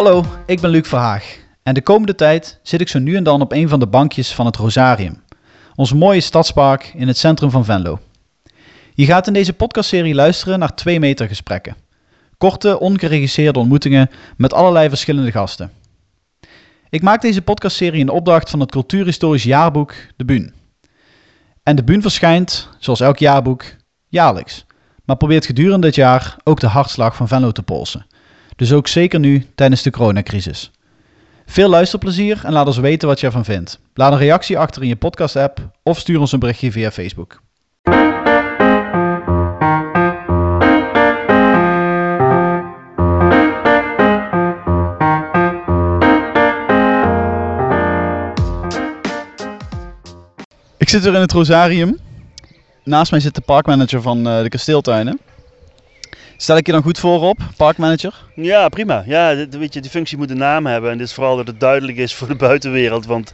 [0.00, 3.40] Hallo, ik ben Luc Verhaag en de komende tijd zit ik zo nu en dan
[3.40, 5.22] op een van de bankjes van het Rosarium,
[5.74, 7.98] ons mooie stadspark in het centrum van Venlo.
[8.94, 11.76] Je gaat in deze podcastserie luisteren naar twee meter gesprekken.
[12.38, 15.72] Korte, ongeregisseerde ontmoetingen met allerlei verschillende gasten.
[16.90, 20.54] Ik maak deze podcastserie in opdracht van het cultuurhistorisch jaarboek De Buun.
[21.62, 23.64] En De Buun verschijnt, zoals elk jaarboek,
[24.08, 24.66] jaarlijks,
[25.04, 28.06] maar probeert gedurende dit jaar ook de hartslag van Venlo te polsen.
[28.60, 30.70] Dus ook zeker nu tijdens de coronacrisis.
[31.46, 33.80] Veel luisterplezier en laat ons weten wat je ervan vindt.
[33.94, 37.40] Laat een reactie achter in je podcast-app of stuur ons een berichtje via Facebook.
[50.76, 51.98] Ik zit weer in het Rosarium.
[52.84, 55.20] Naast mij zit de parkmanager van eh, de kasteeltuinen.
[56.40, 58.14] Stel ik je dan goed voor op, parkmanager?
[58.34, 59.02] Ja, prima.
[59.06, 60.90] Ja, dit- weet je, die functie moet een naam hebben.
[60.90, 63.06] En dit is vooral dat het duidelijk is voor de buitenwereld.
[63.06, 63.32] Want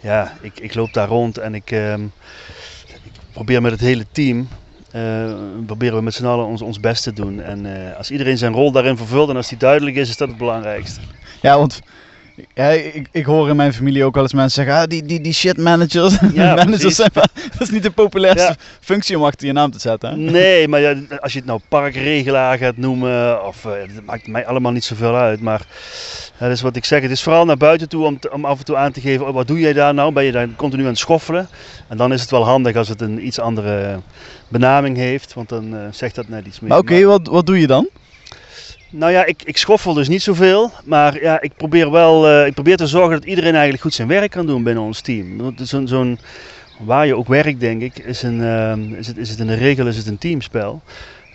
[0.00, 2.02] ja, ik, ik loop daar rond en ik, ehm,
[3.02, 4.48] ik probeer met het hele team.
[4.90, 5.32] eh,
[5.66, 7.40] proberen we met z'n allen ons, ons best te doen.
[7.42, 10.28] En eh, als iedereen zijn rol daarin vervult en als die duidelijk is, is dat
[10.28, 11.00] het belangrijkste.
[11.40, 11.80] Ja, want
[12.54, 15.20] ja, ik, ik hoor in mijn familie ook wel eens mensen zeggen, ah, die, die,
[15.20, 18.54] die shit managers, Ja, managers zijn dat is niet de populairste Ja.
[18.80, 20.10] functie om achter je naam te zetten.
[20.10, 20.16] Hè?
[20.16, 24.46] Nee, maar ja, als je het nou parkregelaar gaat noemen, of, eh, dat maakt mij
[24.46, 25.40] allemaal niet zoveel uit.
[25.40, 25.66] Maar
[26.38, 27.02] dat is wat ik zeg.
[27.02, 29.26] Het is vooral naar buiten toe om, te- om af en toe aan te geven,
[29.28, 30.12] oh, wat doe jij daar nou?
[30.12, 31.48] Ben je daar continu aan het schoffelen?
[31.88, 33.98] En dan is het wel handig als het een iets andere
[34.48, 36.76] benaming heeft, want dan eh, zegt dat net iets meer.
[36.76, 37.88] Oké, wat, wat doe je dan?
[38.94, 40.70] Nou ja, ik, ik schoffel dus niet zoveel.
[40.84, 44.08] Maar ja, ik probeer wel eh, ik probeer te zorgen dat iedereen eigenlijk goed zijn
[44.08, 45.54] werk kan doen binnen ons team.
[45.56, 46.18] Zo'n, zo'n,
[46.78, 49.54] waar je ook werkt, denk ik, is, een, eh, is, het, is het in de
[49.54, 50.82] regel is het een teamspel.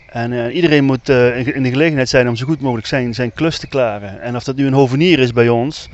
[0.05, 3.33] En eh, iedereen moet in- in de gelegenheid zijn om zo goed mogelijk zijn, zijn
[3.33, 4.21] klus te klaren.
[4.21, 5.89] En of dat nu een hovenier is bij ons,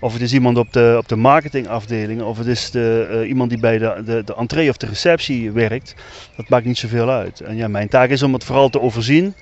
[0.00, 3.50] of het is iemand op de, op de marketingafdeling, of het is de, eh, iemand
[3.50, 5.94] die bij de, de, de entree of de receptie werkt,
[6.36, 7.40] dat maakt niet zoveel uit.
[7.40, 9.34] En ja, mijn taak is om het vooral te overzien.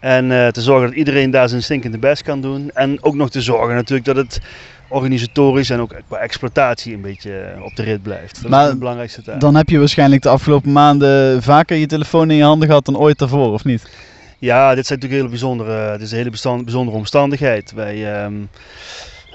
[0.00, 2.70] En eh, te zorgen dat iedereen daar zijn stinkende best kan doen.
[2.74, 4.40] En ook nog te zorgen natuurlijk dat het
[4.88, 8.42] organisatorisch en ook qua exploitatie een beetje eh, op de rit blijft.
[8.42, 9.40] Dat Maar is de belangrijkste taak.
[9.40, 12.98] Dan heb je waarschijnlijk de afgelopen maanden vaker je telefoon in je handen gehad dan
[12.98, 13.90] ooit daarvoor, of niet?
[14.38, 17.72] Ja, dit zijn natuurlijk hele bijzondere, dit is een hele bijzondere omstandigheid.
[17.72, 18.34] Wij, ehm,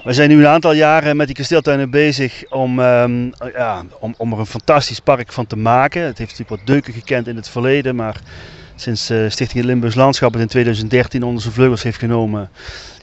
[0.04, 4.32] wij zijn nu een aantal jaren met die kasteeltuinen bezig om, ehm, ja, om, om
[4.32, 6.02] er een fantastisch park van te maken.
[6.02, 8.20] Het heeft natuurlijk wat deuken gekend in het verleden, maar
[8.74, 12.50] sinds eh Stichting Limburgs Landschap het in 2013 onder zijn vleugels heeft genomen,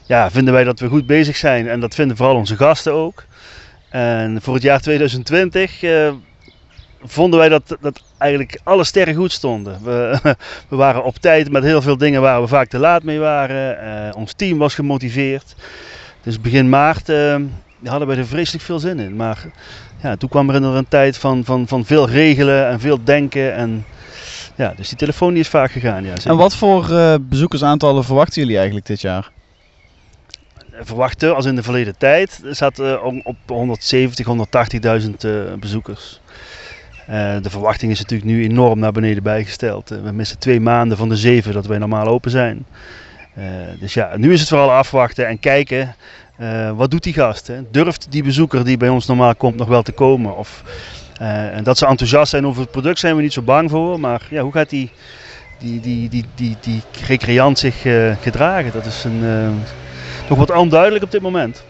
[0.06, 1.68] ja, vinden wij dat we goed bezig zijn.
[1.68, 3.24] En dat vinden vooral onze gasten ook.
[3.88, 6.12] En voor het jaar 2020 eh,
[7.02, 9.78] vonden wij dat, dat eigenlijk alle sterren goed stonden.
[9.84, 10.18] We,
[10.68, 13.80] we waren op tijd met heel veel dingen waar we vaak te laat mee waren.
[13.80, 15.54] Eh, ons team was gemotiveerd.
[16.22, 17.36] Dus begin maart eh,
[17.84, 19.16] hadden wij er vreselijk veel zin in.
[19.16, 19.44] Maar
[20.02, 23.54] ja, toen kwam er een tijd van, van, van veel regelen en veel denken.
[23.54, 23.84] En,
[24.56, 26.04] ja, dus die telefoon die is vaak gegaan.
[26.04, 29.30] Ja, En wat voor eh, bezoekersaantallen verwachten jullie eigenlijk dit jaar?
[30.80, 32.40] verwachten als in de verleden tijd.
[32.44, 36.20] Er zat eh, om- op 170, 180.000 eh, bezoekers.
[37.42, 39.88] De verwachting is natuurlijk nu enorm naar beneden bijgesteld.
[39.88, 42.66] We missen twee maanden van de zeven dat wij normaal open zijn.
[43.34, 43.44] Eh,
[43.78, 45.94] dus ja, nu is het vooral afwachten en kijken.
[46.36, 47.46] eh, wat doet die gast?
[47.46, 47.70] Hè?
[47.70, 50.36] Durft die bezoeker die bij ons normaal komt nog wel te komen?
[50.36, 50.62] Of,
[51.16, 54.00] eh, en dat ze enthousiast zijn over het product zijn we niet zo bang voor.
[54.00, 54.90] Maar ja, hoe gaat die,
[55.58, 57.80] die, die, die, die, die recreant zich
[58.20, 58.72] gedragen?
[58.72, 59.20] Dat is een,
[60.28, 61.64] nog wat onduidelijk op dit moment.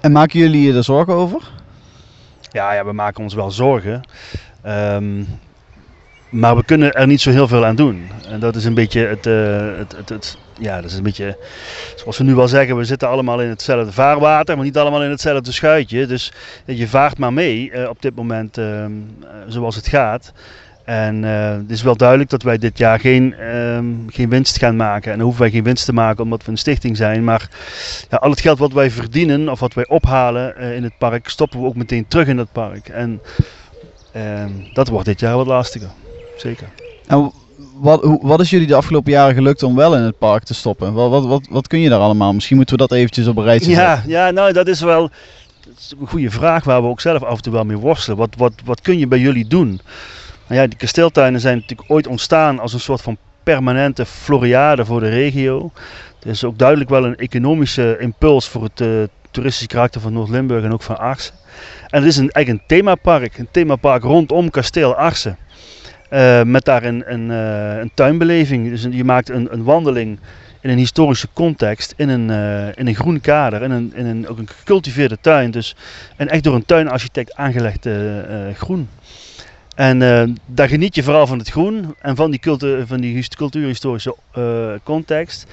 [0.00, 1.50] En maken jullie je er zorgen over?
[2.50, 4.00] Ja, ja we maken ons wel zorgen.
[4.62, 5.22] Ehm,
[6.28, 8.10] maar we kunnen er niet zo heel veel aan doen.
[8.28, 11.36] En dat is een beetje het, eh, het, het, het- ja, dat is een beetje,
[11.94, 15.10] zoals we nu wel zeggen, we zitten allemaal in hetzelfde vaarwater, maar niet allemaal in
[15.10, 16.06] hetzelfde schuitje.
[16.06, 16.32] Dus
[16.64, 18.90] je vaart maar mee eh, op dit moment ehm,
[19.22, 20.32] eh, zoals het gaat.
[20.84, 24.76] En eh, het is wel duidelijk dat wij dit jaar geen, ehm, geen winst gaan
[24.76, 25.10] maken.
[25.10, 27.24] En dan hoeven wij geen winst te maken omdat we een stichting zijn.
[27.24, 27.48] Maar
[28.08, 31.28] ja, al het geld wat wij verdienen of wat wij ophalen eh, in het park,
[31.28, 32.88] stoppen we ook meteen terug in het park.
[32.88, 33.22] En
[34.12, 35.88] ehm, dat wordt dit jaar wat lastiger.
[36.36, 36.68] Zeker.
[37.06, 37.32] En
[37.74, 40.92] wat, wat is jullie de afgelopen jaren gelukt om wel in het park te stoppen?
[40.92, 42.32] Wat, wat, wat, wat kun je daar allemaal?
[42.32, 44.10] Misschien moeten we dat eventjes op een rijtje zetten.
[44.10, 45.10] Ja, ja, nou dat is wel
[45.66, 48.18] dat is een goede vraag waar we ook zelf af en toe wel mee worstelen.
[48.18, 49.80] Wat, wat, wat kun je bij jullie doen?
[50.46, 55.00] Nou ja, die kasteeltuinen zijn natuurlijk ooit ontstaan als een soort van permanente floriade voor
[55.00, 55.70] de regio.
[56.22, 58.88] Er is ook duidelijk wel een economische impuls voor het eh,
[59.30, 61.34] toeristische karakter van Noord-Limburg en ook van Arsen.
[61.88, 65.38] En het is een, eigenlijk een themapark, een themapark rondom kasteel Arsen.
[66.08, 68.68] Eh, met daar een, een, eh, een tuinbeleving.
[68.68, 70.18] Dus een- je maakt een, een wandeling
[70.60, 74.28] in een historische context, in een, uh, in een groen kader, in een, in een,
[74.28, 75.50] ook een gecultiveerde tuin.
[75.50, 75.76] Dus,
[76.16, 77.86] en echt door een tuinarchitect aangelegd
[78.54, 78.88] groen.
[79.76, 83.28] En uh, daar geniet je vooral van het groen en van die, cultu van die
[83.28, 85.46] cultuurhistorische uh, context.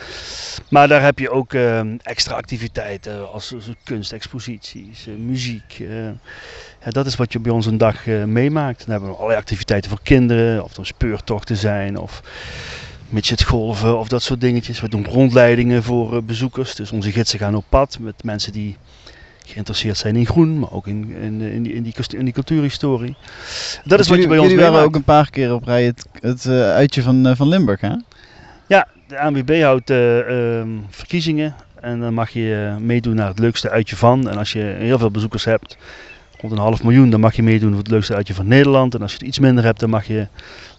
[0.70, 5.84] Maar daar heb je ook uh, extra activiteiten als, als kunstexposities, muziek.
[6.84, 8.80] Ja, dat is wat je bij ons een dag meemaakt.
[8.80, 12.22] Dan hebben we allerlei activiteiten voor kinderen, of er speurtochten zijn, of
[13.46, 14.82] golven of dat soort dingetjes.
[14.82, 16.76] We doen rondleidingen voor bezoekers.
[16.76, 18.78] Dus onze gidsen gaan op pad met mensen die
[19.44, 23.16] geïnteresseerd zijn in groen, maar ook in, in, in, die, in, die, in die cultuurhistorie.
[23.84, 26.06] Dat is wat je bij ons Jullie waren ook een paar keer op rij het,
[26.20, 27.94] het uh, uitje van, uh, van Limburg, hè?
[28.68, 33.96] Ja, de ANWB houdt uh, verkiezingen en dan mag je meedoen naar het leukste uitje
[33.96, 34.30] van.
[34.30, 35.78] En als je heel veel bezoekers hebt,
[36.40, 38.96] rond een half miljoen, dan mag je meedoen voor het leukste uitje van Nederland.
[38.96, 40.30] En als je het iets minder hebt, dan mag je het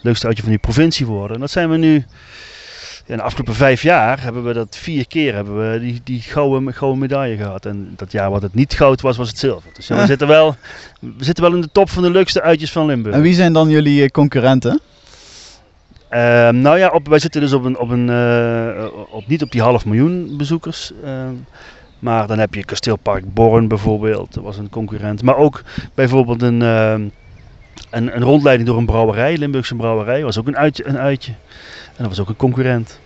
[0.01, 1.35] leukste uitje van die provincie worden.
[1.35, 2.05] En dat zijn we nu
[3.07, 6.75] in de afgelopen vijf jaar hebben we dat vier keer hebben we die, die gouden,
[6.75, 7.67] gouden medaille gehad.
[7.67, 9.71] En dat jaar wat het niet goud was, was het zilver.
[9.73, 10.57] Dus we, zitten wel,
[11.01, 13.15] we zitten wel in de top van de leukste uitjes van Limburg.
[13.15, 14.81] En wie zijn dan jullie eh, concurrenten?
[16.11, 16.19] Uh,
[16.49, 19.63] nou ja, op, wij zitten dus op, een, op, een, uh, op niet op die
[19.63, 20.93] half miljoen bezoekers.
[21.05, 21.29] Uh,
[21.99, 25.23] maar dan heb je Kasteelpark Born bijvoorbeeld, dat was een concurrent.
[25.23, 25.63] Maar ook
[25.95, 27.13] bijvoorbeeld een, een,
[27.91, 30.87] een, rondleiding door een brouwerij, Limburgse brouwerij, was ook een uitje.
[30.87, 31.33] Een uitje.
[31.97, 32.99] En dat was ook een concurrent.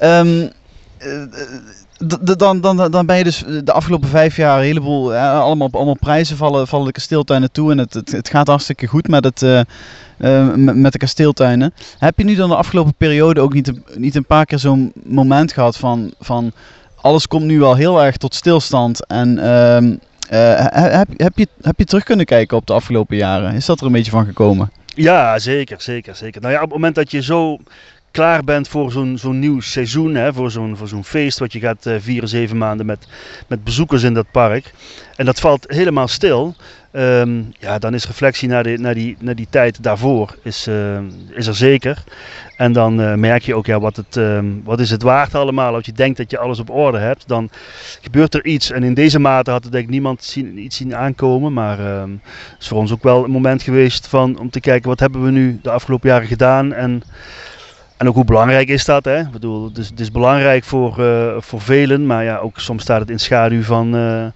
[0.00, 0.50] Um,
[2.36, 6.36] dan, dan, dan ben je dus de afgelopen vijf jaar een heleboel, allemaal, allemaal prijzen
[6.36, 7.70] vallen, vallen de kasteeltuinen toe.
[7.70, 9.66] En het, het, gaat hartstikke goed met, het,
[10.56, 11.74] met de kasteeltuinen.
[11.98, 15.52] Heb je nu dan de afgelopen periode ook niet, niet een paar keer zo'n moment
[15.52, 16.52] gehad van, van
[17.00, 19.38] alles komt nu wel heel erg tot stilstand en...
[20.30, 23.54] Uh, heb, heb, je, heb je terug kunnen kijken op de afgelopen jaren?
[23.54, 24.70] Is dat er een beetje van gekomen?
[24.94, 26.40] Ja, zeker, zeker, zeker.
[26.40, 27.58] Nou ja, op het moment dat je zo
[28.14, 31.58] klaar bent voor zo'n zo'n nieuw seizoen, hè, voor zo'n voor zo'n feest wat je
[31.58, 33.06] gaat uh, vieren, zeven maanden met,
[33.46, 34.72] met bezoekers in dat park.
[35.16, 36.54] En dat valt helemaal stil.
[36.92, 40.98] Um, ja, dan is reflectie naar, de, naar, die, naar die tijd daarvoor is, uh,
[41.30, 42.04] is er zeker.
[42.56, 45.74] En dan uh, merk je ook, ja, wat, het, um, wat is het waard allemaal.
[45.74, 47.50] Als je denkt dat je alles op orde hebt, dan
[48.00, 48.70] gebeurt er iets.
[48.70, 51.52] En in deze mate had het denk ik niemand zien, iets zien aankomen.
[51.52, 52.20] Maar het
[52.60, 55.30] is voor ons ook wel een moment geweest van, om te kijken, wat hebben we
[55.30, 56.72] nu de afgelopen jaren gedaan.
[56.72, 57.02] En
[58.04, 59.04] en ook hoe belangrijk is dat?
[59.04, 59.20] Hè?
[59.20, 63.00] Ik bedoel, het is, is belangrijk voor, uh, voor velen, maar ja, ook soms staat
[63.00, 64.26] het in schaduw van, uh,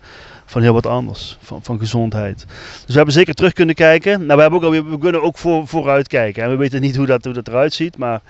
[0.47, 2.45] van heel wat anders, van, van gezondheid.
[2.47, 4.27] Dus we hebben zeker terug kunnen kijken.
[4.27, 6.43] Nou, we, hebben ook, we kunnen ook voor, vooruit kijken.
[6.43, 8.21] En we weten niet hoe dat, hoe dat eruit ziet, maar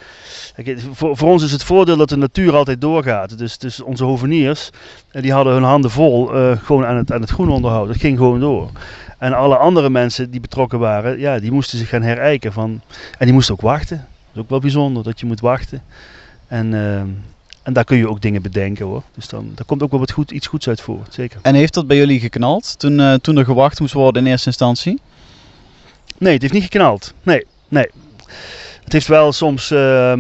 [0.54, 3.38] kijk, voor, voor ons is het voordeel dat de natuur altijd doorgaat.
[3.38, 4.70] Dus, dus onze hoveniers,
[5.10, 6.26] eh, die hadden hun handen vol
[6.62, 7.92] gewoon aan het, aan het groen onderhouden.
[7.92, 8.70] Dat ging gewoon door.
[9.18, 12.52] En alle andere mensen die betrokken waren, ja, die moesten zich gaan herijken.
[12.52, 12.80] Van,
[13.18, 14.06] en die moesten ook wachten
[14.38, 15.82] is ook wel bijzonder dat je moet wachten.
[16.46, 17.00] En, uh,
[17.62, 19.02] en daar kun je ook dingen bedenken hoor.
[19.14, 21.40] Dus dan daar komt ook wel wat goed, iets goeds uit voort, zeker.
[21.42, 24.46] En heeft dat bij jullie geknald toen, uh, toen er gewacht moest worden in eerste
[24.46, 25.00] instantie?
[26.18, 27.14] Nee, het heeft niet geknald.
[27.22, 27.90] Nee, nee.
[28.84, 30.12] Het heeft wel soms uh,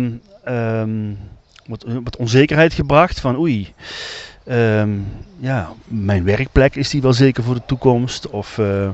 [1.66, 3.74] wat, wat onzekerheid gebracht van oei.
[4.50, 5.06] Um,
[5.40, 8.30] ja, mijn werkplek is die wel zeker voor de toekomst?
[8.30, 8.88] Of uh,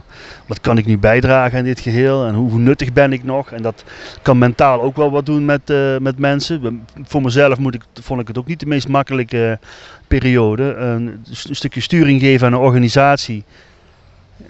[0.47, 2.27] wat kan ik nu bijdragen aan dit geheel?
[2.27, 3.53] En hoe, nuttig ben ik nog?
[3.53, 3.85] En dat
[4.23, 6.85] kan mentaal ook wel wat doen met, uh, met mensen.
[7.03, 9.59] Voor mezelf moet ik, vond ik het ook niet de meest makkelijke
[10.07, 10.75] periode.
[10.75, 13.45] Een, stukje sturing geven aan een organisatie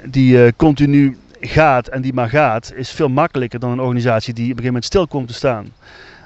[0.04, 4.44] die uh, continu gaat en die maar gaat, is veel makkelijker dan een organisatie die
[4.44, 5.72] op een gegeven moment stil komt te staan.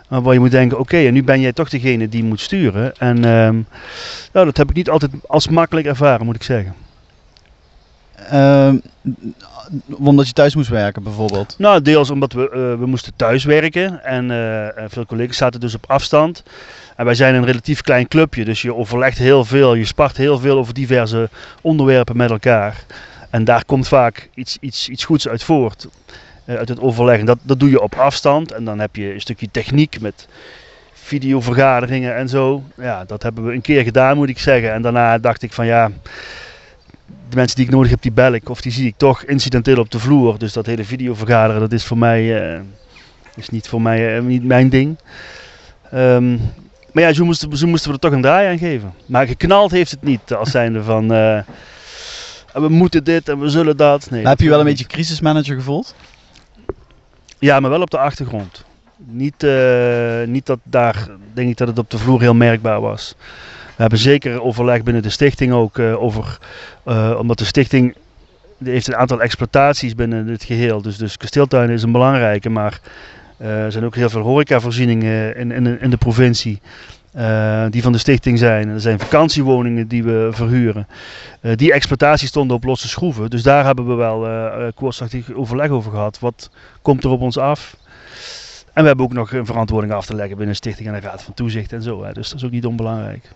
[0.09, 2.97] Maar waar je moet denken, oké, en nu ben jij toch degene die moet sturen.
[2.97, 3.67] En um,
[4.33, 6.75] nou, dat heb ik niet altijd als makkelijk ervaren, moet ik zeggen.
[8.33, 8.73] Uh,
[9.99, 11.55] omdat je thuis moest werken bijvoorbeeld?
[11.59, 14.05] Nou, deels omdat we, uh, we moesten thuis werken.
[14.05, 16.43] En uh, veel collega's zaten dus op afstand.
[16.97, 19.75] En wij zijn een relatief klein clubje, dus je overlegt heel veel.
[19.75, 21.29] Je spart heel veel over diverse
[21.61, 22.85] onderwerpen met elkaar.
[23.31, 25.89] En daar komt vaak iets, iets, iets goeds uit voort.
[26.49, 27.27] Eh, uit het overleggen.
[27.27, 30.29] Dat, dat doe je op afstand en dan heb je een stukje techniek met
[30.93, 32.63] videovergaderingen en zo.
[32.77, 34.73] Ja, dat hebben we een keer gedaan moet ik zeggen.
[34.73, 35.91] En daarna dacht ik van ja,
[37.29, 39.79] de mensen die ik nodig heb, die bel ik of die zie ik toch incidenteel
[39.79, 40.39] op de vloer.
[40.39, 42.61] Dus dat hele videovergaderen, dat is voor mij, uh,
[43.37, 44.99] is niet voor mij uh, niet mijn ding.
[45.95, 46.41] Um,
[46.93, 48.95] maar ja, zo moesten, zo moesten we er toch een draai aan geven.
[49.07, 51.41] Maar geknald heeft het niet als zijnde van uh,
[52.53, 54.11] we moeten dit en we zullen dat.
[54.11, 55.95] Nee, heb je wel een beetje crisismanager gevoeld?
[57.39, 58.65] Ja, maar wel op de achtergrond.
[58.97, 63.15] Niet, uh, niet dat daar, denk ik dat het op de vloer heel merkbaar was.
[63.67, 66.39] We hebben zeker overleg binnen de stichting ook uh, over,
[66.87, 67.95] uh, omdat de stichting
[68.65, 70.83] heeft een aantal exploitaties binnen het geheel.
[70.83, 72.81] Dus, dus kasteeltuinen is een belangrijke, maar
[73.37, 76.61] er zijn ook heel veel horecavoorzieningen in, in, in de provincie.
[77.13, 78.69] Eh, die van de stichting zijn.
[78.69, 80.87] Er zijn vakantiewoningen die we verhuren.
[81.41, 83.31] Eh, die exploitatie stonden op losse schroeven.
[83.31, 86.19] Dus daar hebben we wel uh, overleg over gehad.
[86.19, 86.51] Wat
[86.83, 87.77] komt er op ons af?
[88.73, 91.01] En we hebben ook nog een verantwoording af te leggen binnen de stichting en de
[91.01, 92.05] raad van toezicht en zo.
[92.05, 92.13] Hè.
[92.13, 93.31] Dus dat is ook niet onbelangrijk.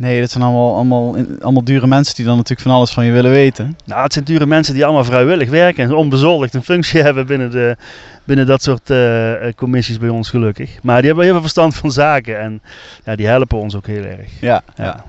[0.00, 3.12] Nee, dat zijn allemaal, allemaal, allemaal dure mensen die dan natuurlijk van alles van je
[3.12, 3.76] willen weten.
[3.84, 7.50] Nou, het zijn dure mensen die allemaal vrijwillig werken en onbezoldigd een functie hebben binnen,
[7.50, 7.76] de,
[8.24, 10.82] binnen dat soort uh, commissies bij ons gelukkig.
[10.82, 12.62] Maar die hebben heel veel verstand van zaken en
[13.04, 14.40] ja, die helpen ons ook heel erg.
[14.40, 14.84] Ja, ja.
[14.84, 15.04] ja.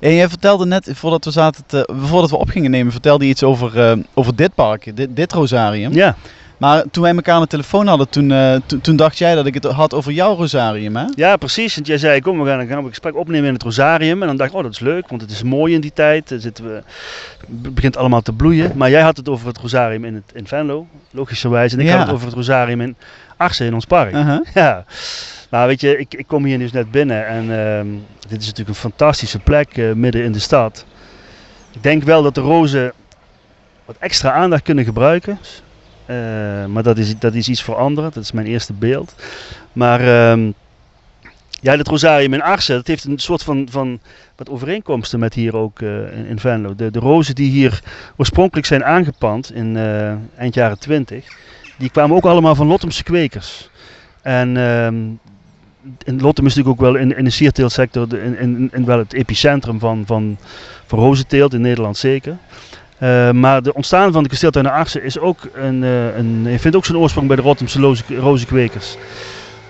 [0.00, 3.30] En jij vertelde net, voordat we, zaten te, voordat we op gingen nemen, vertelde je
[3.30, 5.92] iets over, uh, over dit park, dit, dit rosarium.
[5.92, 6.16] Ja.
[6.62, 9.54] Maar toen wij elkaar aan de telefoon hadden, toen, uh, toen dacht jij dat ik
[9.54, 11.04] het had over jouw rosarium, hè?
[11.14, 11.74] Ja, precies.
[11.74, 14.20] Want jij zei, kom, we gaan, gaan een gesprek opnemen in het rosarium.
[14.20, 16.34] En dan dacht ik, oh, dat is leuk, want het is mooi in die tijd.
[16.36, 16.82] Zitten we,
[17.62, 18.72] het begint allemaal te bloeien.
[18.74, 21.72] Maar jij had het over het rosarium in, het, in Venlo, logischerwijs.
[21.72, 21.96] En ik Ja.
[21.96, 22.96] had het over het rosarium in
[23.36, 24.12] Arsen, in ons park.
[24.14, 24.46] Uh-huh.
[24.54, 24.84] Ja.
[25.50, 27.86] Nou, weet je, ik, ik kom hier dus net binnen en ehm,
[28.28, 30.84] dit is natuurlijk een fantastische plek eh, midden in de stad.
[31.72, 32.92] Ik denk wel dat de rozen
[33.84, 35.38] wat extra aandacht kunnen gebruiken.
[36.12, 38.10] Eh, maar dat is, dat is iets voor anderen.
[38.14, 39.14] Dat is mijn eerste beeld.
[39.72, 40.50] Maar ehm,
[41.60, 44.00] ja, het Rosarium in Arsen, dat heeft een soort van, van
[44.36, 46.74] wat overeenkomsten met hier ook eh, in, Venlo.
[46.74, 47.82] De, de rozen die hier
[48.16, 51.24] oorspronkelijk zijn aangepand in eh, eind jaren 20,
[51.78, 53.70] die kwamen ook allemaal van Lottemse kwekers.
[54.22, 54.96] En ehm,
[56.20, 60.02] Lottem is natuurlijk ook wel in, in de sierteeltsector in, in wel het epicentrum van,
[60.06, 60.38] van,
[60.86, 62.36] van rozenteelt, in Nederland zeker.
[63.02, 66.84] Eh, maar de ontstaan van de kasteeltuin Arsen is ook een, eh, een, vindt ook
[66.84, 68.96] zijn oorsprong bij de Rotterdamse rozenkwekers.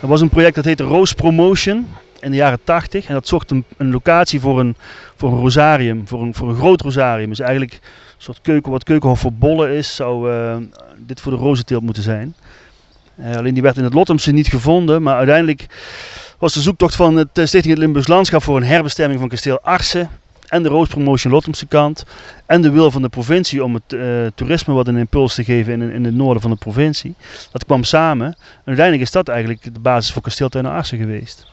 [0.00, 1.88] Er was een project dat heette Rose Promotion
[2.20, 4.76] in de jaren 80 en dat zocht een, een locatie voor een,
[5.16, 7.28] voor een rosarium, voor een, voor een groot rosarium.
[7.28, 7.80] Dus eigenlijk een
[8.18, 10.56] soort keuken, wat Keukenhof voor bollen is, zou eh,
[10.98, 12.34] dit voor de rozenteelt moeten zijn.
[13.36, 15.66] Alleen die werd in het Lottemse niet gevonden, maar uiteindelijk
[16.38, 20.10] was de zoektocht van het Stichting het Limburgs Landschap voor een herbestemming van kasteel Arsen
[20.52, 22.04] en de Roos Promotion kant
[22.47, 24.00] en de wil van de provincie om het eh,
[24.35, 27.14] toerisme wat een impuls te geven in, in het noorden van de provincie.
[27.52, 31.47] Dat kwam samen en uiteindelijk is dat eigenlijk de basis voor kasteeltuin Arsen geweest.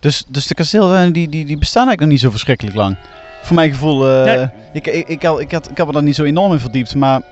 [0.00, 2.96] Dus, dus de kasteeltuinen die, die, die bestaan eigenlijk nog niet zo verschrikkelijk lang.
[3.42, 4.48] Voor mijn gevoel, eh, Nee.
[4.72, 6.94] ik, ik, ik, had, ik, had, ik heb er dan niet zo enorm in verdiept,
[6.94, 7.22] maar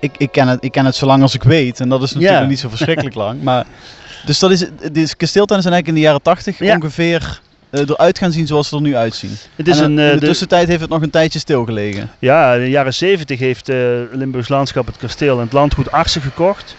[0.00, 1.80] ik, ik, ken het, ik ken het zo lang als ik weet.
[1.80, 3.42] En dat is natuurlijk niet zo verschrikkelijk lang.
[3.42, 3.66] Maar,
[4.26, 6.74] dus dat is, dus kasteeltuinen zijn eigenlijk in de jaren 80 Ja.
[6.74, 9.30] ongeveer eh, eruit gaan zien zoals ze er nu uitzien.
[9.56, 11.38] Het is en, een, eh, eh, in de, de- tussentijd heeft het nog een tijdje
[11.38, 12.10] stilgelegen.
[12.18, 13.76] Ja, in de jaren 70 heeft eh
[14.12, 16.76] Limburgs Landschap het kasteel en het landgoed Arsen gekocht.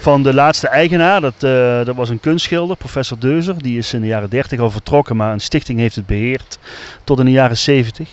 [0.00, 3.62] Van de laatste eigenaar, dat, eh, dat was een kunstschilder, professor Deuzer.
[3.62, 6.58] Die is in de jaren 30 al vertrokken, maar een stichting heeft het beheerd
[7.04, 8.08] tot in de jaren 70.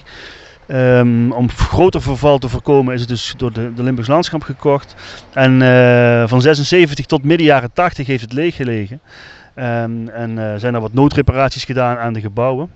[0.68, 4.96] Ehm, om groter verval te voorkomen is het dus door de, de Limburgs Landschap gekocht.
[5.34, 8.56] En eh, van 76 tot midden jaren 80 heeft het leeg
[9.56, 12.72] Ehm, en eh, zijn er wat noodreparaties gedaan aan de gebouwen.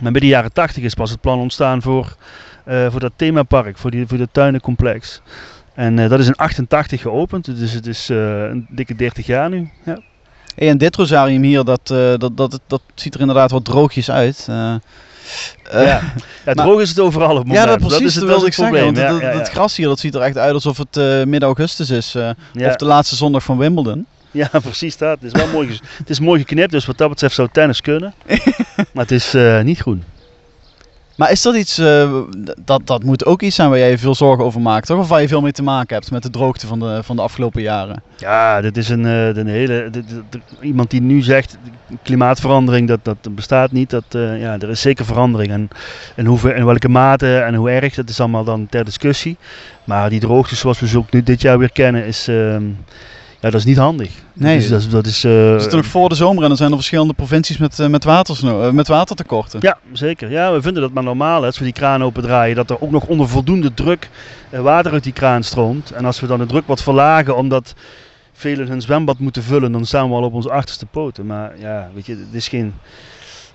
[0.00, 2.16] Maar midden jaren 80 is pas het plan ontstaan voor
[2.64, 5.20] eh, voor dat themapark, voor, die, voor dat tuinencomplex.
[5.74, 9.70] En eh, dat is in 88 geopend, dus het is een dikke 30 jaar nu.
[9.84, 9.98] Ja.
[10.54, 11.86] Hey, en dit rosarium hier, dat,
[12.18, 14.44] dat, dat, dat ziet er inderdaad wat droogjes uit.
[14.46, 14.80] Ja.
[16.44, 17.64] Maar- droog is het overal op het moment.
[17.64, 18.84] Ja, dat precies, is het, wilde ik zeggen.
[18.84, 21.04] Want ja, het, ja, het gras hier dat ziet er echt uit alsof het eh,
[21.04, 22.16] midden augustus is.
[22.54, 24.06] Of de laatste zondag van Wimbledon.
[24.42, 25.20] Ja, precies dat.
[25.20, 28.14] Het is wel mooi, het is mooi geknipt, dus wat dat betreft zou tennis kunnen.
[28.92, 30.04] maar het is eh, niet groen.
[31.16, 32.20] Maar is dat iets, eh,
[32.58, 34.98] dat, dat moet ook iets zijn waar jij je veel zorgen over maakt, toch?
[34.98, 37.22] Of waar je veel mee te maken hebt met de droogte van de, van de
[37.22, 38.02] afgelopen jaren?
[38.16, 39.88] Ja, dit is een, eh, een hele.
[39.90, 41.58] dit- dit- dit- iemand die nu zegt
[42.02, 43.90] klimaatverandering, dat, dat bestaat niet.
[43.90, 45.52] Dat, ja, er is zeker verandering.
[45.52, 45.68] En
[46.16, 49.36] in, hoeveel, in welke mate en hoe erg, dat is allemaal dan ter discussie.
[49.84, 52.64] Maar die droogte zoals we ze ook nu dit jaar weer kennen, is, ehm,
[53.44, 54.10] ja, dat is niet handig.
[54.32, 56.70] Nee, Dus dat is, dat is, we zitten nog voor de zomer en dan zijn
[56.70, 59.60] er verschillende provincies met, eh, met, watersno- eh, met watertekorten.
[59.62, 60.30] Ja, zeker.
[60.30, 61.40] Ja, we vinden dat maar normaal.
[61.40, 64.08] Hè, als we die kraan opendraaien, dat er ook nog onder voldoende druk
[64.50, 65.90] water uit die kraan stroomt.
[65.90, 67.74] En als we dan de druk wat verlagen, omdat
[68.32, 71.26] velen hun zwembad moeten vullen, dan staan we al op onze achterste poten.
[71.26, 72.74] Maar ja, weet je, het is geen...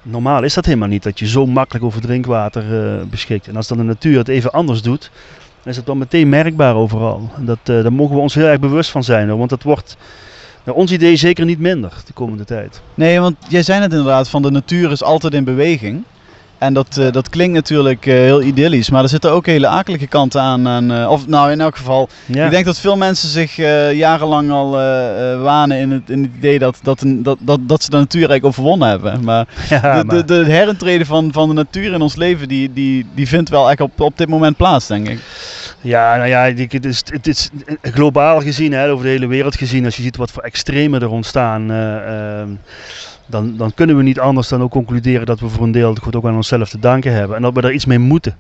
[0.02, 2.64] Normaal is dat helemaal niet, dat je zo makkelijk over drinkwater
[3.08, 3.48] beschikt.
[3.48, 5.12] En als dan de natuur het even anders doet,
[5.64, 7.30] dan is het dan meteen merkbaar overal.
[7.36, 9.98] En dat, eh, daar mogen we ons heel erg bewust van zijn, want dat wordt...
[10.64, 12.82] naar ons idee zeker niet minder de komende tijd.
[12.94, 16.04] Nee, want jij zei het inderdaad, van de natuur is altijd in beweging.
[16.60, 20.08] En dat, eh, dat klinkt natuurlijk eh, heel idyllisch, maar er zitten ook hele akelige
[20.08, 20.68] kanten aan.
[20.68, 22.46] En, eh, of nou, in elk geval, Ja.
[22.46, 23.56] ik denk dat veel mensen zich
[23.96, 24.72] jarenlang al
[25.42, 28.30] wanen in het, in het idee dat, dat, een- dat, dat, dat ze de natuur
[28.30, 29.24] eigenlijk overwonnen hebben.
[29.24, 32.74] Maar Ja, de, de, maar- de herintreden van, van de natuur in ons leven, die,
[32.74, 35.20] die, die vindt wel echt op, op dit moment plaats, denk ik.
[35.82, 37.50] Ja, nou ja, het is, het is
[37.82, 41.10] globaal gezien, hè, over de hele wereld gezien, als je ziet wat voor extremen er
[41.10, 42.42] ontstaan, uh,
[43.30, 46.00] dan, dan kunnen we niet anders dan ook concluderen dat we voor een deel het
[46.00, 48.36] goed ook aan onszelf te danken hebben en dat we daar iets mee moeten.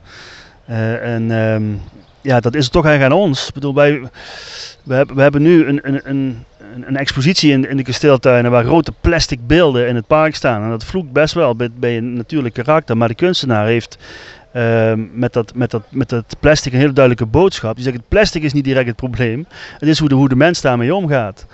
[0.69, 1.81] Uh, en um,
[2.21, 3.47] ja, dat is toch eigenlijk aan ons.
[3.47, 4.01] Ik bedoel, wij,
[4.83, 6.45] we, hebben, we hebben nu een, een, een,
[6.81, 10.63] een expositie in, in de kasteeltuinen waar grote plastic beelden in het park staan.
[10.63, 13.97] En dat vloekt best wel bij, bij een natuurlijk karakter, maar de kunstenaar heeft
[14.53, 17.75] uh, met, dat, met, dat, met dat plastic een hele duidelijke boodschap.
[17.75, 19.45] Die zegt, het plastic is niet direct het probleem,
[19.77, 21.45] het is hoe de, hoe de mens daarmee omgaat.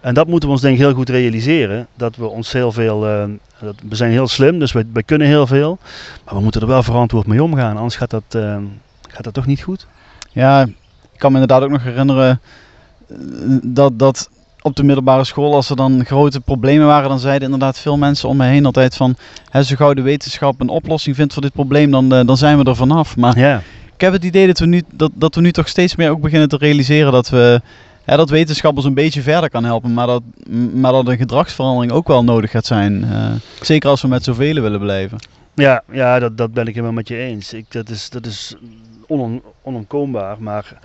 [0.00, 1.86] En dat moeten we ons denk ik heel goed realiseren.
[1.94, 3.08] Dat we ons heel veel.
[3.08, 3.24] Uh,
[3.60, 5.78] dat, we zijn heel slim, dus wij, wij, kunnen heel veel.
[6.24, 7.76] Maar we moeten er wel verantwoord mee omgaan.
[7.76, 8.56] Anders gaat dat, uh,
[9.08, 9.86] gaat dat toch niet goed.
[10.30, 10.62] Ja,
[11.12, 12.40] ik kan me inderdaad ook nog herinneren
[13.08, 13.16] eh,
[13.62, 14.30] dat, dat
[14.62, 18.28] op de middelbare school, als er dan grote problemen waren, dan zeiden inderdaad veel mensen
[18.28, 19.16] om me heen altijd van,
[19.50, 22.64] hè, zo gauw de wetenschap een oplossing vindt voor dit probleem, dan, dan zijn we
[22.64, 23.16] er vanaf.
[23.16, 23.62] Maar ja.
[23.94, 26.20] ik heb het idee dat we, nu, dat, dat we nu toch steeds meer ook
[26.20, 27.60] beginnen te realiseren dat we
[28.06, 30.22] ja, dat wetenschap ons een beetje verder kan helpen, maar dat,
[30.74, 33.04] maar dat een gedragsverandering ook wel nodig gaat zijn.
[33.04, 35.18] Uh, zeker als we met zoveel willen blijven.
[35.54, 37.52] Ja, ja dat, dat ben ik helemaal met je eens.
[37.52, 38.56] Ik, dat is, dat is
[40.38, 40.76] maar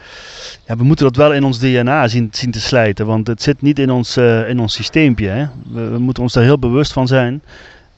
[0.66, 3.62] ja, we moeten dat wel in ons DNA zien, zien te slijten, want het zit
[3.62, 5.28] niet in ons, uh, in ons systeempje.
[5.28, 5.46] Hè.
[5.72, 7.42] We, moeten ons daar heel bewust van zijn.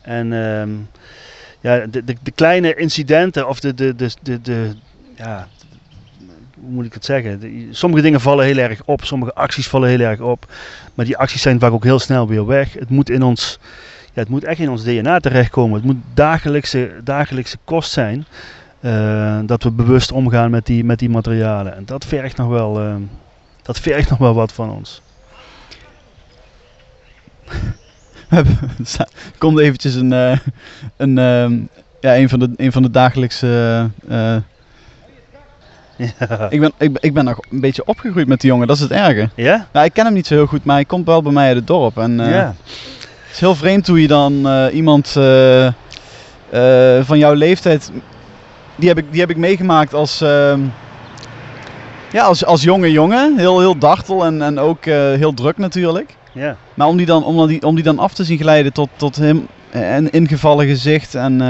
[0.02, 0.64] En uh,
[1.60, 4.72] ja, de, de, de, kleine incidenten of de, de, de, de, de
[5.16, 5.48] ja,
[6.62, 7.68] hoe moet ik het zeggen?
[7.72, 10.46] Sommige dingen vallen heel erg op, sommige acties vallen heel erg op.
[10.94, 12.74] Maar die acties zijn vaak ook heel snel weer weg.
[12.74, 13.60] Het moet, in ons,
[14.14, 15.76] ja, het moet echt in ons DNA terechtkomen.
[15.76, 18.26] Het moet dagelijkse, dagelijkse kost zijn.
[18.82, 21.76] Uh, dat we bewust omgaan met die, met die materialen.
[21.76, 22.96] En dat vergt nog wel, uh,
[23.62, 25.02] dat vergt nog wel wat van ons.
[29.38, 30.38] komt eventjes een, uh,
[30.98, 31.16] een,
[32.00, 33.90] ja, een, van de, een van de dagelijkse
[35.98, 36.50] ja.
[36.50, 38.92] Ik, ben, ik, ik ben nog een beetje opgegroeid met die jongen, dat is het
[38.92, 39.30] erge.
[39.36, 39.68] Ja?
[39.72, 41.56] Nou, ik ken hem niet zo heel goed, maar hij komt wel bij mij uit
[41.56, 41.98] het dorp.
[41.98, 42.56] En, uh, ja.
[42.66, 45.68] Het is heel vreemd hoe je dan uh, iemand uh,
[47.02, 47.92] van jouw leeftijd...
[48.76, 50.60] Die heb ik, die heb ik meegemaakt als, ehm,
[52.12, 53.38] ja, als, als jonge jongen.
[53.38, 56.16] Heel, heel dartel en, en ook heel druk natuurlijk.
[56.32, 56.56] Ja.
[56.74, 59.16] Maar om die, dan, om, die, om die dan af te zien glijden tot, tot
[59.16, 61.42] hem een ingevallen gezicht en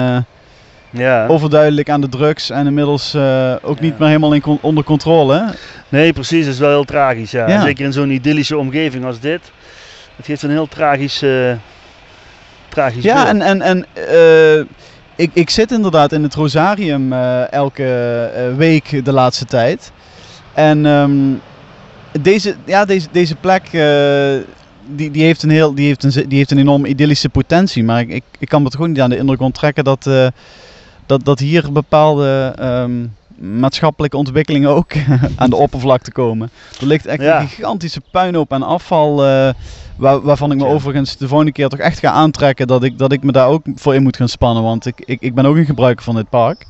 [0.89, 1.27] ja.
[1.27, 5.53] overduidelijk aan de drugs en inmiddels uh, ook niet meer helemaal in onder controle.
[5.89, 6.45] Nee, precies.
[6.45, 7.31] Dat is wel heel tragisch.
[7.31, 7.49] Ja.
[7.49, 7.61] ja.
[7.61, 9.51] Zeker in zo'n idyllische omgeving als dit.
[10.15, 11.51] Het geeft een heel tragisch, uh,
[12.69, 13.27] tragisch Ja, beeld.
[13.27, 13.85] en, en, en
[14.59, 14.65] uh,
[15.15, 17.13] ik, ik zit inderdaad in het Rosarium
[17.49, 19.91] elke week de laatste tijd.
[20.53, 21.41] En um,
[22.21, 23.63] deze, ja, deze, deze plek
[24.95, 27.83] die, die, heeft een heel, die, heeft een, die heeft een enorm idyllische potentie.
[27.83, 30.27] Maar ik, ik, ik kan me toch ook niet aan de indruk onttrekken dat, uh,
[31.07, 34.91] dat, dat hier bepaalde um, maatschappelijke ontwikkelingen ook
[35.35, 36.49] aan de oppervlakte komen.
[36.79, 37.41] Er ligt echt ja.
[37.41, 39.25] een gigantische puinhoop aan afval.
[39.25, 39.49] Uh,
[39.95, 40.69] waar, waarvan ik me ja.
[40.69, 43.61] overigens de volgende keer toch echt ga aantrekken dat ik, dat ik me daar ook
[43.75, 44.63] voor in moet gaan spannen.
[44.63, 46.67] Want ik, ik, ik ben ook een gebruiker van dit park.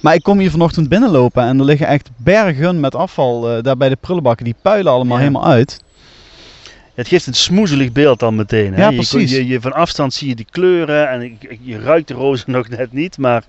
[0.00, 3.76] Maar ik kom hier vanochtend binnenlopen en er liggen echt bergen met afval uh, daar
[3.76, 4.44] bij de prullenbakken.
[4.44, 5.22] Die puilen allemaal ja.
[5.22, 5.80] helemaal uit.
[7.00, 8.74] Het geeft een smoezelig beeld dan meteen.
[8.74, 8.82] Hè?
[8.82, 9.30] Ja, precies.
[9.30, 12.68] Je, je, je, van afstand zie je die kleuren en je ruikt de rozen nog
[12.68, 13.44] net niet, maar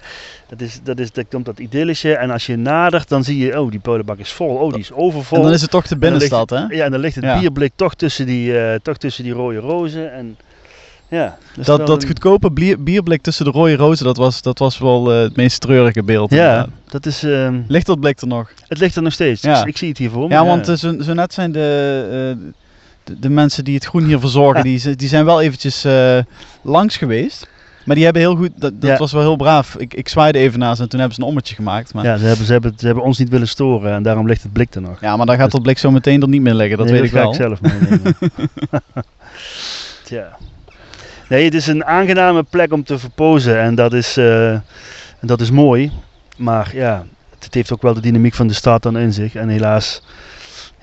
[0.49, 2.15] dat, is, dat, is, dat komt dat idyllische.
[2.15, 4.91] En als je nadert, dan zie je, oh, die polenbak is vol, oh, die is
[4.91, 5.37] overvol.
[5.37, 6.65] En dan is het toch de binnenstad, hè?
[6.67, 7.39] Ja, en dan ligt het ja.
[7.39, 10.13] bierblik toch tussen, die, uh, toch tussen die rode rozen.
[10.13, 10.37] En,
[11.07, 12.07] ja, dat dat een...
[12.07, 15.61] goedkope bier, bierblik tussen de rode rozen, dat was, dat was wel uh, het meest
[15.61, 16.31] treurige beeld.
[16.31, 17.23] Ja, dat is...
[17.23, 18.51] Uh, ligt dat blik er nog?
[18.67, 19.41] Het ligt er nog steeds.
[19.41, 19.65] Ja.
[19.65, 20.33] Ik zie het hier voor me.
[20.33, 22.53] Ja, want zo, zo net zijn de
[23.03, 26.17] de, de, mensen die het groen hier verzorgen, die, die zijn wel eventjes uh,
[26.61, 27.49] langs geweest.
[27.85, 28.97] Maar die hebben heel goed, dat, dat ja.
[28.97, 29.75] was wel heel braaf.
[29.75, 31.93] Ik, ik zwaaide even naast en toen hebben ze een ommetje gemaakt.
[31.93, 32.05] Maar...
[32.05, 34.53] Ja, ze hebben, ze, hebben, ze hebben ons niet willen storen en daarom ligt het
[34.53, 35.01] blik er nog.
[35.01, 35.53] Ja, maar dan gaat dus...
[35.53, 37.49] dat blik zo meteen er niet meer liggen, dat nee, weet dat ik wel.
[37.49, 38.15] ik zelf meenemen.
[40.05, 40.37] Tja.
[41.29, 44.59] Nee, het is een aangename plek om te verpozen en dat is, uh,
[45.21, 45.91] dat is mooi.
[46.37, 47.05] Maar ja,
[47.39, 49.35] het heeft ook wel de dynamiek van de stad dan in zich.
[49.35, 50.01] En helaas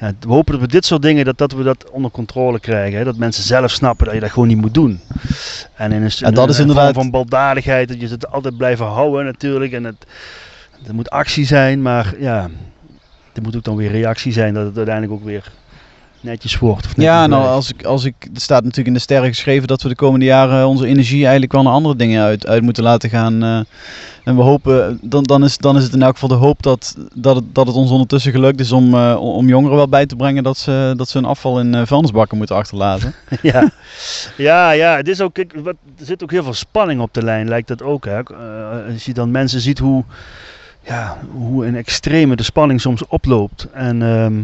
[0.01, 2.99] ja, we hopen dat we dit soort dingen, dat, dat we dat onder controle krijgen.
[2.99, 3.05] Hè?
[3.05, 5.01] Dat mensen zelf snappen dat je dat gewoon niet moet doen.
[5.75, 6.95] En in een, ja, dat een, is inderdaad...
[6.95, 9.73] van baldadigheid, dat je het altijd blijven houden natuurlijk.
[9.73, 10.07] En het,
[10.87, 12.49] er moet actie zijn, maar ja,
[13.33, 15.53] er moet ook dan weer reactie zijn dat het uiteindelijk ook weer
[16.21, 16.87] netjes wordt.
[16.87, 19.83] Of ja, nou als ik, als ik, er staat natuurlijk in de sterren geschreven dat
[19.83, 23.11] we de komende jaren onze energie eigenlijk wel naar andere dingen uit, uit moeten laten
[23.11, 23.45] gaan.
[23.45, 23.61] Uh,
[24.25, 26.97] en we hopen, dan, dan, is, dan is het in elk geval de hoop dat,
[27.15, 30.17] dat, het, dat het ons ondertussen gelukt is om, uh, om jongeren wel bij te
[30.17, 33.15] brengen dat ze, dat ze hun afval in uh, vuilnisbakken moeten achterlaten.
[33.43, 33.71] ja.
[34.37, 37.23] ja, ja, het is ook, kijk, wat, er zit ook heel veel spanning op de
[37.23, 38.05] lijn, lijkt dat ook.
[38.05, 38.23] Hè?
[38.93, 40.05] als je dan mensen ziet hoe
[40.89, 43.67] ja, hoe een extreme de spanning soms oploopt.
[43.73, 44.43] En ehm,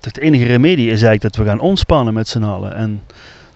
[0.00, 2.74] de enige remedie is eigenlijk dat we gaan ontspannen met z'n allen.
[2.74, 3.02] En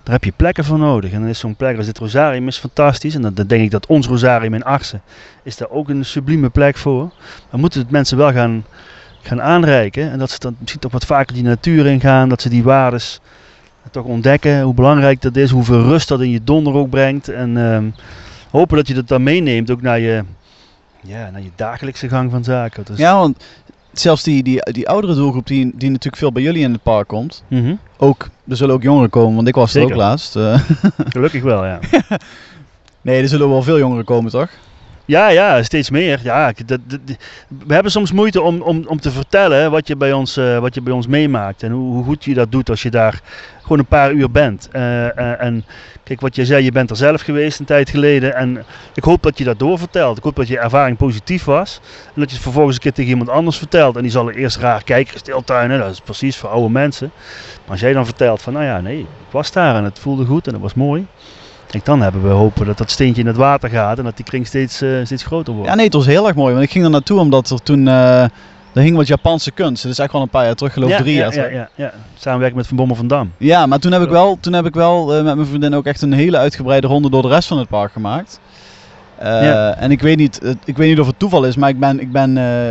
[0.03, 1.13] daar heb je plekken voor nodig.
[1.13, 3.15] En dan is zo'n plek als dit Rosarium is fantastisch.
[3.15, 5.03] En dan denk ik dat ons Rosarium in Arsen
[5.43, 7.11] is daar ook een sublieme plek voor.
[7.51, 8.65] Dan moeten het mensen wel gaan,
[9.23, 10.11] gaan aanreiken.
[10.11, 12.29] En dat ze dan misschien toch wat vaker die natuur ingaan.
[12.29, 13.21] Dat ze die waardes
[13.91, 14.63] toch ontdekken.
[14.63, 15.51] Hoe belangrijk dat is.
[15.51, 17.29] Hoeveel rust dat in je donder ook brengt.
[17.29, 17.91] En ehm,
[18.51, 20.25] hopen dat je dat dan meeneemt ook naar je,
[21.01, 22.85] ja, naar je dagelijkse gang van zaken.
[22.85, 23.45] Dus, Ja, want
[24.01, 27.09] zelfs die, die, die oudere doelgroep die, die natuurlijk veel bij jullie in het park
[27.09, 27.45] komt.
[27.49, 27.75] Mhm.
[27.97, 30.37] Ook, er zullen ook jongeren komen, want ik was er ook laatst.
[30.37, 30.61] eh.
[31.09, 31.79] Gelukkig wel, ja.
[33.03, 34.49] nee, er zullen wel veel jongeren komen, toch?
[35.07, 36.21] Ja, ja, steeds meer.
[36.23, 36.81] Ja, dat,
[37.49, 40.75] we hebben soms moeite om, om, om te vertellen wat je bij ons, eh, wat
[40.75, 41.63] je bij ons meemaakt.
[41.63, 43.21] En hoe, hoe goed je dat doet als je daar
[43.63, 44.69] gewoon een paar uur bent.
[44.73, 45.65] Eh, eh, en
[46.03, 48.35] kijk, wat je zei, je bent er zelf geweest een tijd geleden.
[48.35, 48.65] En
[48.95, 50.17] ik hoop dat je dat doorvertelt.
[50.17, 51.81] Ik hoop dat je ervaring positief was.
[52.07, 53.97] En dat je het vervolgens een keer tegen iemand anders vertelt.
[53.97, 57.11] En die zal er eerst raar kijken, stiltuinen, dat is precies voor oude mensen.
[57.63, 60.25] Maar als jij dan vertelt van, nou ja, nee, ik was daar en het voelde
[60.25, 61.07] goed en het was mooi.
[61.75, 64.25] Kijk, dan hebben we hopen dat dat steentje in het water gaat en dat die
[64.25, 65.69] kring steeds, eh, steeds groter wordt.
[65.69, 66.53] Ja, nee, het was heel erg mooi.
[66.53, 67.89] Want ik ging er naartoe omdat er toen...
[67.89, 68.25] eh
[68.75, 69.83] er hing wat Japanse kunst.
[69.83, 71.69] Dat is echt wel een paar jaar terug, geloof ik drie ja, jaar ja, ja,
[71.75, 71.93] ja.
[72.15, 73.33] Samenwerken met Van Bommel van Dam.
[73.37, 75.87] Ja, maar toen heb ik wel, toen heb ik wel eh, met mijn vriendin ook
[75.87, 78.41] echt een hele uitgebreide ronde door de rest van het park gemaakt.
[79.19, 79.77] Eh, Ja.
[79.77, 82.13] En ik weet, niet, ik weet niet of het toeval is, maar ik ben, ik
[82.13, 82.71] ben, eh,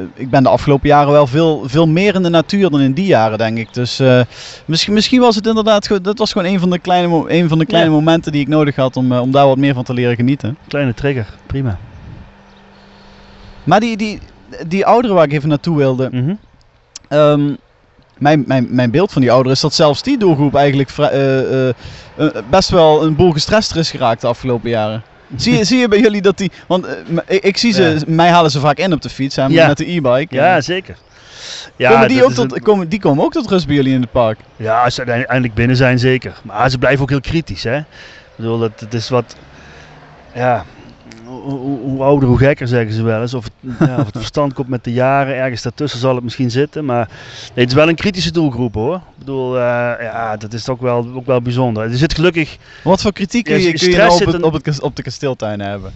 [0.00, 2.92] eh, ik ben de afgelopen jaren wel veel, veel meer in de natuur dan in
[2.92, 3.72] die jaren, denk ik.
[3.74, 4.20] Dus eh,
[4.66, 7.66] misschien, misschien was het inderdaad, dat was gewoon een van de kleine, een van de
[7.66, 7.96] kleine Ja.
[7.96, 10.56] momenten die ik nodig had om, om daar wat meer van te leren genieten.
[10.68, 11.78] Kleine trigger, prima.
[13.64, 14.18] Maar die, die,
[14.66, 16.34] die ouderen waar ik even naartoe wilde, Mhm.
[17.08, 17.54] Ehm,
[18.18, 21.68] mijn, mijn, mijn beeld van die ouderen is dat zelfs die doelgroep eigenlijk vrij- eh,
[21.68, 21.74] eh,
[22.16, 25.02] eh, best wel een boel gestrester is geraakt de afgelopen jaren.
[25.36, 26.50] Zie je, zie je bij jullie dat die.
[26.66, 26.92] Want eh,
[27.26, 29.90] ik, ik zie ze, mij halen ze vaak in op de fiets, hè, met de
[29.92, 30.34] e-bike.
[30.34, 30.96] Ja, zeker.
[31.76, 34.00] Ja, komen die, ook tot, een- komen, die komen ook tot rust bij jullie in
[34.00, 34.38] het park.
[34.56, 36.32] Ja, als ze uiteindelijk binnen zijn, zeker.
[36.42, 37.76] Maar ze blijven ook heel kritisch, hè.
[37.78, 37.84] Ik
[38.36, 39.36] bedoel, dat, het is wat...
[40.34, 40.64] Ja,
[41.42, 43.34] hoe, ouder, hoe gekker, zeggen ze wel eens.
[43.34, 43.52] Of het,
[43.88, 45.36] ja, of het verstand komt met de jaren.
[45.36, 46.84] Ergens daartussen zal het misschien zitten.
[46.84, 48.94] Maar nee, het is wel een kritische doelgroep, hoor.
[48.94, 49.62] Ik bedoel, eh,
[50.00, 51.82] ja, dat is toch wel, ook wel bijzonder.
[51.82, 52.56] Er zit gelukkig...
[52.82, 55.66] Wat voor kritiek kun je, kun je nou op, het, op, het, op de kasteeltuinen
[55.66, 55.92] hebben?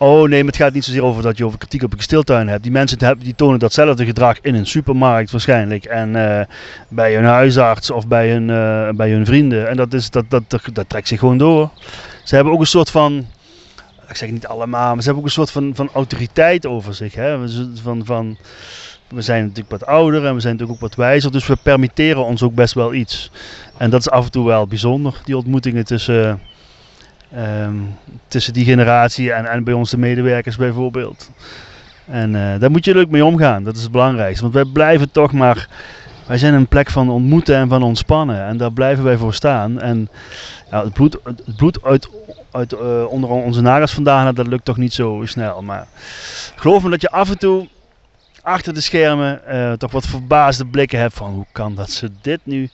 [0.00, 2.48] Oh nee, maar het gaat niet zozeer over dat je over kritiek op een kasteeltuin
[2.48, 2.62] hebt.
[2.62, 5.84] Die mensen hebben- die tonen datzelfde gedrag in een supermarkt waarschijnlijk.
[5.84, 6.46] En eh,
[6.88, 9.68] bij hun huisarts of bij hun, eh, bij hun vrienden.
[9.68, 11.70] En dat, is, dat, dat, dat, dat trekt zich gewoon door.
[12.24, 13.26] Ze hebben ook een soort van,
[14.08, 17.14] ik zeg niet allemaal, maar ze hebben ook een soort van, van autoriteit over zich.
[17.14, 17.48] Hè?
[17.82, 18.38] Van, van,
[19.08, 21.32] we zijn natuurlijk wat ouder en we zijn natuurlijk ook wat wijzer.
[21.32, 23.30] Dus we permitteren ons ook best wel iets.
[23.76, 26.40] En dat is af en toe wel bijzonder, die ontmoetingen tussen...
[27.32, 27.76] Ehm,
[28.28, 31.30] tussen die generatie en, en bij ons de medewerkers bijvoorbeeld.
[32.10, 34.42] En eh, daar moet je leuk mee omgaan, dat is het belangrijkste.
[34.42, 35.68] Want wij blijven toch maar,
[36.28, 38.44] wij zijn een plek van ontmoeten en van ontspannen.
[38.46, 39.80] En daar blijven wij voor staan.
[39.80, 40.08] En
[40.70, 42.08] ja, het bloed, het bloed uit,
[42.50, 45.62] uit eh, onder onze nagels vandaan, dat lukt toch niet zo snel.
[45.62, 45.86] Maar
[46.56, 47.68] geloof me dat je af en toe
[48.42, 52.40] achter de schermen eh, toch wat verbaasde blikken hebt van hoe kan dat ze dit
[52.42, 52.70] nu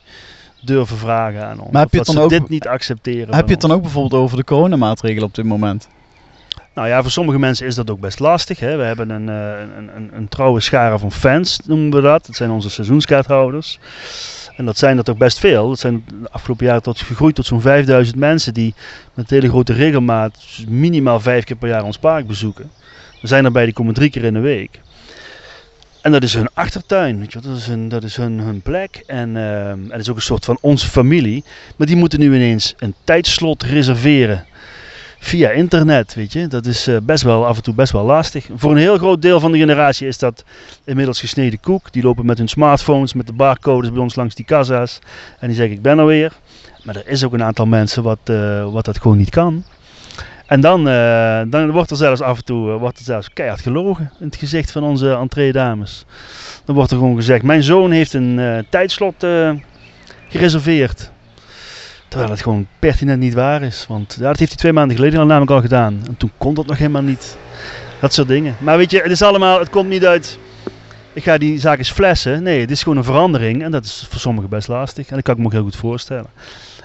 [0.60, 1.70] durven vragen aan ons.
[1.72, 3.34] Maar heb je dat het ze dan ook- dit niet accepteren.
[3.34, 3.78] Heb je het dan ons.
[3.78, 5.88] ook bijvoorbeeld over de coronamaatregelen op dit moment?
[6.74, 8.60] Nou ja, voor sommige mensen is dat ook best lastig.
[8.60, 8.76] Hè.
[8.76, 12.26] We hebben een, eh, een, een, een trouwe schare van fans, noemen we dat.
[12.26, 13.78] Dat zijn onze seizoenskaarthouders.
[14.56, 15.68] En dat zijn er toch best veel.
[15.68, 18.74] Dat zijn de afgelopen jaren tot, gegroeid tot zo'n 5000 mensen die
[19.14, 22.70] met hele grote regelmaat minimaal vijf keer per jaar ons park bezoeken.
[23.20, 24.80] We zijn erbij, die komen drie keer in de week.
[26.00, 29.02] En dat is hun achtertuin, weet je, dat is hun, dat is hun, hun plek.
[29.06, 31.44] En ehm, het is ook een soort van onze familie.
[31.76, 34.44] Maar die moeten nu ineens een tijdslot reserveren
[35.24, 36.46] via internet, weet je.
[36.46, 38.48] Dat is eh, best wel af en toe best wel lastig.
[38.54, 40.44] Voor een heel groot deel van de generatie is dat
[40.84, 41.92] inmiddels gesneden koek.
[41.92, 44.98] Die lopen met hun smartphones, met de barcodes bij ons langs die kassa's.
[45.38, 46.32] En die zeggen ik ben er weer.
[46.82, 49.64] Maar er is ook een aantal mensen wat, eh, wat dat gewoon niet kan.
[50.46, 54.12] En dan, eh, dan wordt er zelfs af en toe wordt er zelfs keihard gelogen
[54.20, 56.04] in het gezicht van onze entree-dames.
[56.64, 59.26] Dan wordt er gewoon gezegd, mijn zoon heeft een tijdslot
[60.28, 61.12] gereserveerd.
[62.14, 63.86] Terwijl het gewoon pertinent niet waar is.
[63.88, 66.02] Want ja, dat heeft hij twee maanden geleden al namelijk al gedaan.
[66.06, 67.36] En toen kon dat nog helemaal niet.
[68.00, 68.56] Dat soort dingen.
[68.58, 70.38] Maar weet je, het is allemaal, het komt niet uit.
[71.12, 72.42] Ik ga die zaak eens flessen.
[72.42, 73.62] Nee, het is gewoon een verandering.
[73.62, 75.08] En dat is voor sommigen best lastig.
[75.08, 76.26] En dat kan ik me ook heel goed voorstellen.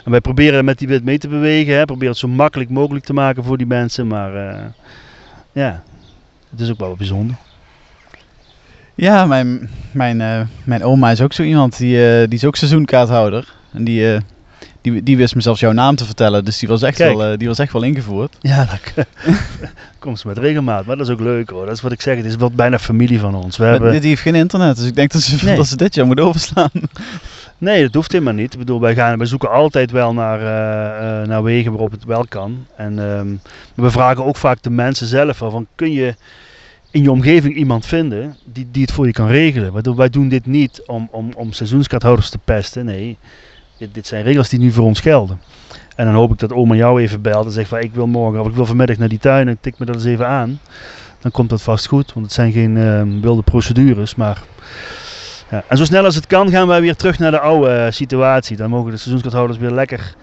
[0.05, 1.75] En wij proberen met die wet mee te bewegen.
[1.75, 1.85] Hè.
[1.85, 4.07] Proberen het zo makkelijk mogelijk te maken voor die mensen.
[4.07, 4.65] Maar eh,
[5.51, 5.83] ja,
[6.49, 7.35] het is ook wel bijzonder.
[8.95, 11.77] Ja, mijn, mijn, eh, mijn oma is ook zo iemand.
[11.77, 13.53] Die, eh, die is ook seizoenkaarthouder.
[13.73, 14.19] En die,
[14.81, 16.45] die, die wist me zelfs jouw naam te vertellen.
[16.45, 17.17] Dus die was echt, Kijk.
[17.17, 18.37] wel, eh, die was echt wel ingevoerd.
[18.39, 19.05] Ja, dat
[19.99, 20.85] komt ze met regelmaat.
[20.85, 21.65] Maar dat is ook leuk hoor.
[21.65, 22.17] Dat is wat ik zeg.
[22.17, 23.57] Het is wel bijna familie van ons.
[23.57, 23.91] We Maar hebben...
[23.91, 25.55] die heeft geen internet, dus ik denk dat ze, Nee.
[25.61, 26.71] dat ze dit jaar moet overslaan.
[27.57, 28.53] Nee, dat hoeft helemaal niet.
[28.53, 32.05] Ik bedoel, wij, gaan, wij zoeken altijd wel naar, eh, eh, naar wegen waarop het
[32.05, 32.65] wel kan.
[32.75, 33.27] En ehm,
[33.75, 36.15] we vragen ook vaak de mensen zelf van, kun je
[36.91, 39.73] in je omgeving iemand vinden die, die het voor je kan regelen?
[39.73, 42.85] Wij doen, wij doen dit niet om, om, om seizoenskaarthouders te pesten.
[42.85, 43.17] Nee,
[43.91, 45.41] dit, zijn regels die nu voor ons gelden.
[45.95, 48.41] En dan hoop ik dat oma jou even belt en zegt van ik wil morgen
[48.41, 50.59] of ik wil vanmiddag naar die tuin en tik me dat eens even aan.
[51.19, 54.41] Dan komt dat vast goed, want het zijn geen ehm, wilde procedures, maar
[55.49, 57.91] ja, en zo snel als het kan gaan wij weer terug naar de oude eh,
[57.91, 58.57] situatie.
[58.57, 60.15] Dan mogen de seizoenskaarthouders weer lekker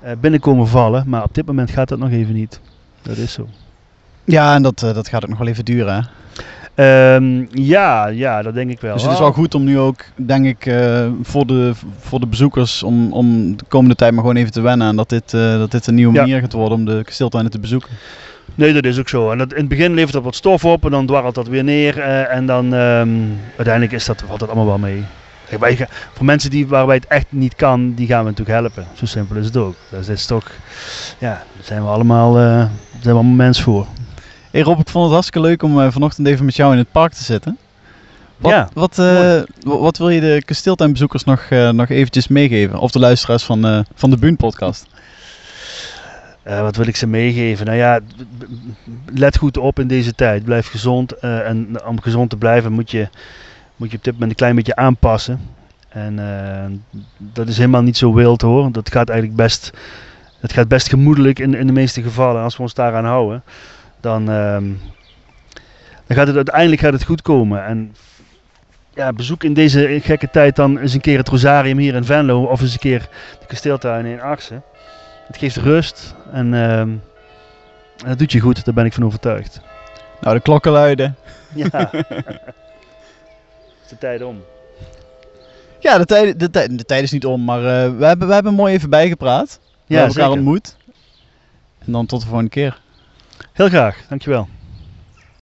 [0.00, 1.04] eh, binnenkomen vallen.
[1.06, 2.60] Maar op dit moment gaat dat nog even niet.
[3.02, 3.48] Dat is zo.
[4.24, 5.94] Ja, en dat, eh, dat gaat ook nog wel even duren.
[5.94, 6.00] Hè?
[6.74, 8.92] Ehm, ja, ja, dat denk ik wel.
[8.92, 12.26] Dus het is wel goed om nu ook, denk ik, eh, voor, de, voor de
[12.26, 14.88] bezoekers om, om de komende tijd maar gewoon even te wennen.
[14.88, 16.20] En dat dit, eh, dat dit een nieuwe Ja.
[16.20, 17.90] manier gaat worden om de kasteeltuinen te bezoeken.
[18.54, 19.30] Nee, dat is ook zo.
[19.30, 21.64] En dat, in het begin levert dat wat stof op en dan dwarrelt dat weer
[21.64, 21.98] neer.
[22.00, 23.10] eh, en dan ehm,
[23.56, 25.04] uiteindelijk is dat, valt dat allemaal wel mee.
[25.48, 28.58] Kijk, wij gaan- voor mensen die, waarbij het echt niet kan, die gaan we natuurlijk
[28.58, 28.86] helpen.
[28.94, 29.74] Zo simpel is het ook.
[29.90, 30.50] Dus dat is toch,
[31.18, 32.70] ja, daar zijn we allemaal, zijn
[33.02, 33.86] we allemaal mens voor.
[34.52, 36.92] Hey Rob, ik vond het hartstikke leuk om eh, vanochtend even met jou in het
[36.92, 37.58] park te zitten.
[38.36, 42.78] Wat, Ja, wat, eh, wa- wat wil je de kasteeltuinbezoekers nog, eh, nog eventjes meegeven?
[42.78, 44.86] Of de luisteraars van, van de Buun podcast?
[46.44, 47.66] Wat wil ik ze meegeven?
[47.66, 48.00] Nou ja,
[49.14, 50.44] let goed op in deze tijd.
[50.44, 51.12] Blijf gezond.
[51.18, 53.08] en om gezond te blijven moet je,
[53.76, 55.40] moet je op dit moment een klein beetje aanpassen.
[55.88, 56.20] En
[57.18, 58.72] dat is helemaal niet zo wild hoor.
[58.72, 59.70] Dat gaat eigenlijk best,
[60.40, 62.42] het gaat best gemoedelijk in, in de meeste gevallen.
[62.42, 63.42] Als we ons daaraan houden,
[64.02, 64.64] dan, ehm,
[66.06, 67.64] dan gaat het uiteindelijk gaat het goed komen.
[67.64, 67.94] En
[68.94, 72.42] ja, bezoek in deze gekke tijd dan eens een keer het Rosarium hier in Venlo.
[72.44, 73.08] Of eens een keer
[73.40, 74.62] de kasteeltuinen in Arnhem.
[75.26, 76.90] Het geeft rust en ehm,
[78.08, 79.60] dat doet je goed, daar ben ik van overtuigd.
[80.20, 81.16] Nou, de klokken luiden.
[81.54, 81.90] Ja.
[83.82, 84.42] is de tijd om.
[85.78, 88.34] Ja, de tijd, de, tijd, de tijd is niet om, maar eh, we, hebben, we
[88.34, 89.60] hebben mooi even bijgepraat.
[89.62, 90.30] We Ja, hebben elkaar zeker.
[90.30, 90.76] ontmoet.
[91.78, 92.80] En dan tot de volgende keer.
[93.52, 94.48] Heel graag, dankjewel.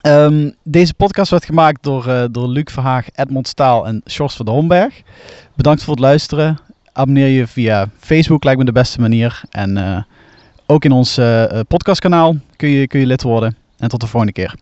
[0.02, 4.46] Ehm, deze podcast werd gemaakt door, eh, door Luc Verhaag, Edmond Staal en Sjors van
[4.46, 5.02] de Homberg.
[5.56, 6.58] Bedankt voor het luisteren.
[6.92, 9.42] Abonneer je via Facebook, lijkt me de beste manier.
[9.50, 10.02] En eh,
[10.66, 13.58] ook in ons eh, podcastkanaal kun je, kun je lid worden.
[13.78, 14.56] En tot de volgende keer.